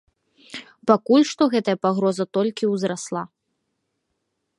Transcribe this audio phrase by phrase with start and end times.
[0.91, 3.21] Пакуль што гэтая пагроза толькі ўзрасла.